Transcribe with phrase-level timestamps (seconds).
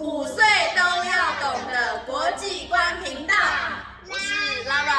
[0.00, 0.44] 五岁
[0.76, 3.34] 都要懂的国际观频道，
[4.08, 4.94] 我是 Lara。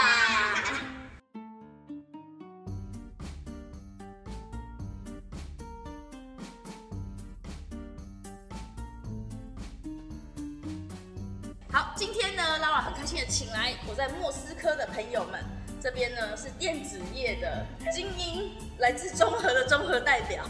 [11.71, 15.41] 好，今天呢，Lara 很开心的请来我在莫斯科的朋友们。
[15.81, 20.43] 这边呢是电子业的精英，来自中和的中和代表，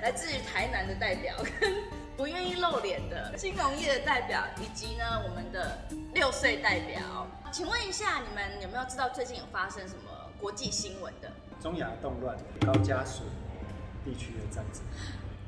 [0.00, 1.34] 来自于台南的代表，
[2.16, 5.78] 不愿意露脸的金融业的代表，以及呢我们的
[6.14, 7.26] 六岁代表。
[7.52, 11.30] 请问一下，你们有没有知道最近有发生什么国际新闻的？
[11.60, 13.26] 中亚动乱，高加索
[14.04, 14.82] 地区的战争。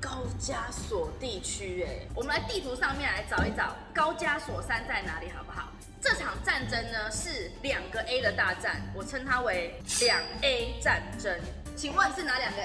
[0.01, 5.73] 高加索地区，哎，我们来地图上面来找一找高加索山在哪里，好不好？
[6.01, 11.37] 这场战争呢是两个 A 的大战，我称它为两 A 战争。
[11.75, 12.63] 请问是哪两个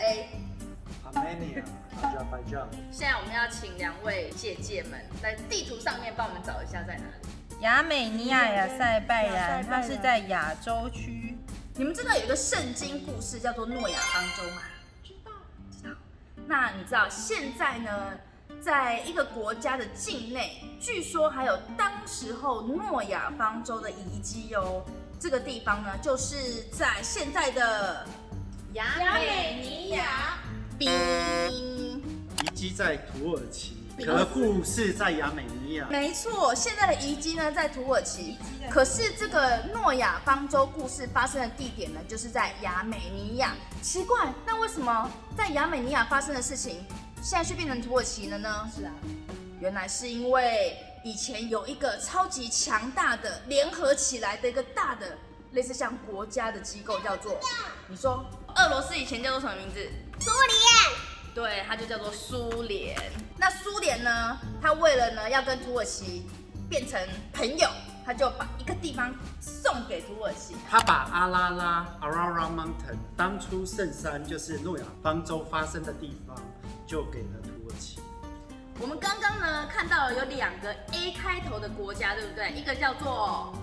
[2.92, 7.62] 现在我们要请两位姐姐们在地图上面帮我们找一下在哪里。
[7.62, 11.38] 亚美尼亚、亚塞拜然，它是在亚洲区。
[11.76, 14.62] 你们知道有一个圣经故事叫做诺亚方舟吗？
[15.04, 15.32] 知道，
[15.72, 15.96] 知道。
[16.48, 17.92] 那你知道现在呢？
[18.62, 24.86] 在一个国家的境内，据说还有当时候诺亚方舟的遗迹哦。
[25.20, 28.06] 这个地方呢，就是在现在的
[28.74, 30.38] 亚美尼亚。
[30.78, 30.92] 冰
[32.42, 35.88] 遗迹在土耳其，可故事在亚美尼亚。
[35.90, 38.38] 没错，现在的遗迹呢在土耳其，
[38.70, 43.54] 可是这个诺亚方舟故事发生的地点呢，就是在亚美尼亚。
[43.82, 46.84] 奇怪，那为什么在亚美尼亚发生的事情？
[47.22, 48.70] 现在却变成土耳其了呢？
[48.76, 48.92] 是啊，
[49.60, 55.18] 原来是因为以前有一个超级强大的联合起来的一个大的
[55.52, 57.40] 类似像国家的机构，叫做
[57.88, 59.80] 你说俄罗斯以前叫做什么名字？
[60.20, 61.34] 苏联。
[61.34, 62.96] 对，它就叫做苏联。
[63.38, 64.38] 那苏联呢？
[64.62, 66.28] 它为了呢要跟土耳其
[66.70, 67.00] 变成
[67.34, 67.68] 朋友，
[68.06, 70.56] 它就把一个地方送给土耳其。
[70.70, 76.36] 他把阿拉拉 （Ararat Mountain） 当初圣山，就是诺亚方舟发生的地方。
[76.86, 78.00] 就给了土耳其。
[78.80, 82.52] 我们刚刚呢看到了有两个 A 开头的国家，对不对？
[82.52, 83.54] 一个叫做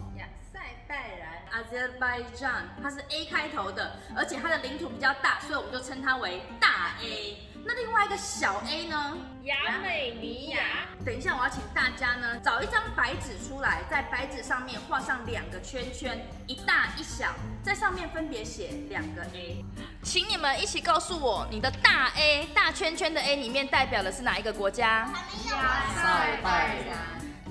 [1.61, 7.37] （Azerbaijan），它是 A 开头的，而且它的领土比较大，所以我们就称它为大 A。
[7.63, 9.19] 那另外一个小 A 呢？
[9.43, 10.61] 亚美尼亚。
[11.05, 19.63] 等一下，我要请大家呢找一张白纸出来，在白纸上面画上两个圈圈，一大一小，在上面分别写两个 A。
[20.03, 25.11] 请你们一起告诉我，你的大 A 大圈圈的 A 里面代表的是哪一个国家？
[25.51, 26.97] 亚塞拜然。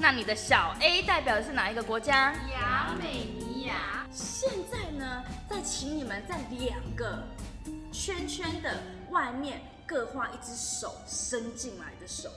[0.01, 2.33] 那你的小 A 代表的是哪一个国家？
[2.51, 3.38] 亚美尼亚。
[4.11, 7.23] 现在呢，再请你们在两个
[7.91, 9.61] 圈圈的外面。
[9.89, 12.29] 各画一只手伸进来的手。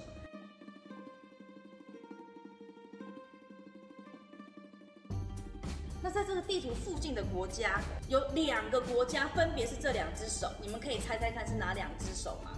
[6.01, 7.79] 那在这个地图附近的国家，
[8.09, 10.51] 有两个国家，分别是这两只手。
[10.63, 12.53] 你们可以猜猜看是哪两只手吗？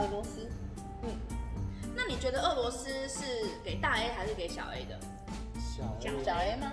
[0.00, 0.50] 俄罗斯。
[1.02, 1.10] 嗯。
[1.94, 4.98] 那你觉得俄罗斯是给大 A 还是给小 A 的？
[5.60, 6.24] 小 A。
[6.24, 6.72] 小 A 吗？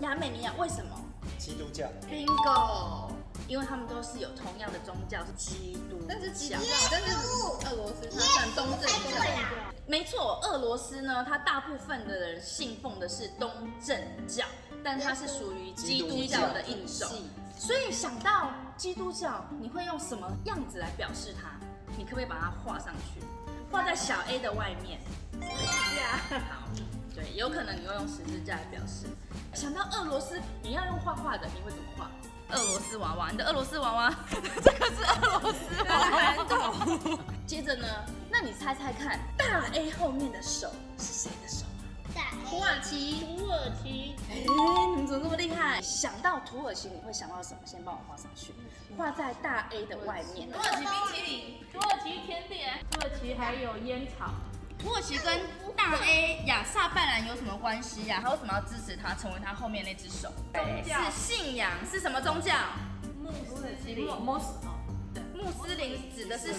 [0.00, 0.98] 亚美尼亚为什么？
[1.38, 1.86] 基督教。
[2.08, 3.10] Bingo。
[3.48, 5.98] 因为他们都是有同样的宗教，是基督。
[6.08, 7.16] 但是基督教，但是
[7.66, 9.20] 俄罗斯它算东正教。
[9.86, 13.50] 没错，俄罗斯呢，它大部分的人信奉的是东
[13.84, 14.46] 正教，
[14.82, 17.08] 但它是属于基督教的一种。
[17.58, 21.50] 所以想到基督教，你会用什么样子来表示它？
[21.96, 23.20] 你可不可以把它画上去，
[23.70, 25.00] 画在小 A 的外面？
[26.48, 26.68] 好，
[27.14, 29.06] 对，有可能你会用十字架来表示。
[29.54, 32.10] 想到俄罗斯，你要用画画的，你会怎么画？
[32.50, 37.18] 俄罗斯娃娃，你的俄罗斯娃娃， 这个是俄罗斯娃娃。
[37.46, 37.86] 接着呢，
[38.30, 41.64] 那你猜猜看，大 A 后面的手是谁的手
[42.18, 42.20] 啊？
[42.48, 44.14] 土耳其，土耳其。
[44.30, 44.44] 哎，
[44.90, 45.80] 你们怎么这么厉害？
[45.80, 47.60] 想到土耳其，你会想到什么？
[47.64, 48.52] 先帮我画上去，
[48.96, 50.50] 画在大 A 的外面。
[50.50, 54.32] 土耳其冰淇淋，土耳其甜点，土耳其还有烟草。
[54.82, 55.40] 土耳其跟
[55.76, 58.18] 大 A 亚萨拜然有什么关系呀？
[58.20, 60.28] 他为什么要支持他，成为他后面那只手？
[60.52, 62.52] 宗教是信仰，是什么宗教？
[63.22, 64.04] 穆斯林。
[64.04, 64.58] 穆斯
[65.14, 66.58] 对，穆斯林指的是对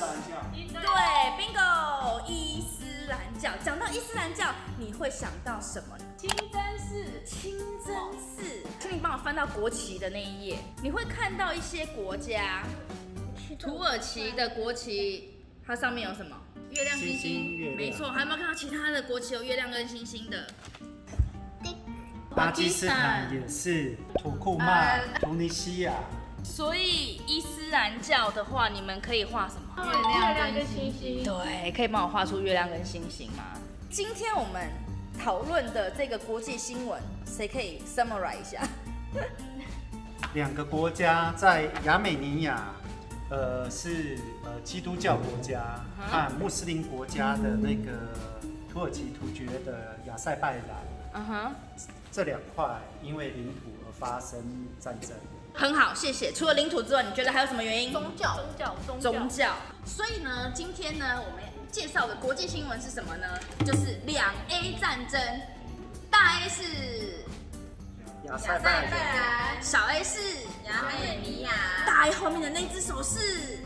[1.38, 3.52] ，bingo，伊斯兰教。
[3.62, 5.98] 讲到伊斯兰教，你会想到什么？
[6.18, 8.66] 清真寺，清真寺。
[8.80, 12.64] 请你帮我翻到国旗的那一页，你会看到一些国家。
[13.60, 16.38] 土耳其的国旗，它上面有什么？
[16.75, 20.48] 月亮、星星，没错，还有没有看到其他的国旗有月亮跟星星的？
[22.36, 25.94] 巴基斯坦也是，土库曼、突尼西亚。
[26.44, 29.86] 所以伊斯兰教的话，你们可以画什么？
[29.86, 31.24] 月亮跟星星。
[31.24, 33.44] 对，可以帮我画出月亮跟星星吗？
[33.92, 34.68] 今天我们
[35.24, 38.68] 讨论的这个国际新闻，谁可以 summarize 一下？
[40.34, 42.74] 两个国家在亚美尼亚，
[43.33, 44.15] 呃，是
[44.45, 47.91] 呃基督教国家和穆斯林国家的那个
[48.71, 50.65] 土耳其突厥的亚塞拜然
[51.15, 51.56] 嗯哼，
[52.12, 54.39] 这两块因为领土而发生
[54.80, 55.09] 战争。
[55.51, 56.31] 很好，谢谢。
[56.31, 57.91] 除了领土之外，你觉得还有什么原因？
[57.91, 59.56] 宗教，宗教，宗教，宗教。
[59.83, 63.27] 所以呢，今天呢，我们介绍的国际新闻是什么呢？
[63.65, 65.19] 就是两 A 战争，
[66.12, 67.25] 大 A 是
[68.25, 70.20] 亚塞拜然，小 A 是
[70.66, 71.52] 亚美尼亚，
[71.86, 73.60] 大 A 后面的那只手是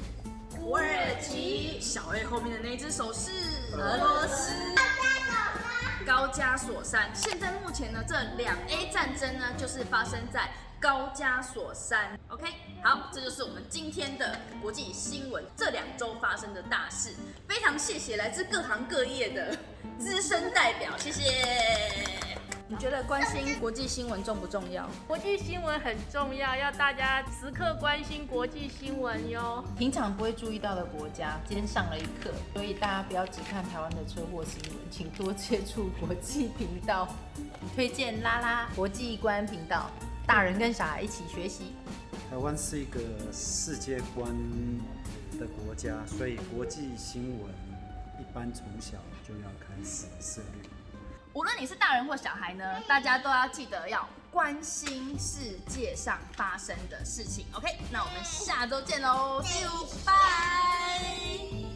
[0.50, 0.86] 土耳
[1.21, 3.31] 其，小 A 后面的那只手是
[3.74, 4.54] 俄罗斯。
[6.06, 10.50] 高加索山，现在目前呢，这两 A 战争呢，就是发生在
[10.80, 12.18] 高加索山。
[12.30, 12.48] OK，
[12.81, 17.13] 好，这就是我们今天的国际新闻，这两周发生的大事。
[17.48, 19.56] 非常谢谢来自各行各业的
[20.00, 22.26] 资深代表，谢谢。
[22.69, 24.85] 你觉得关心国际新闻重不重要？
[25.07, 29.63] 国际新闻很重要，要大家时刻关心国际新闻哟。
[29.77, 37.07] 平常不会注意到的国家，今天上了一课，所以大家不要只看台湾的车祸新闻，请多接触国际频道。
[37.73, 39.89] 推荐拉拉国际观频道，
[40.25, 41.71] 大人跟小孩一起学习。
[42.29, 42.99] 台湾是一个
[43.31, 44.29] 世界观
[45.39, 47.49] 的国家，所以国际新闻
[48.19, 50.76] 一般从小就要开始涉猎。
[51.38, 57.45] 无论你是大人或小孩呢，大家都要记得要关心世界上发生的事情。
[57.54, 61.66] OK，那我们下周见喽，See you，拜。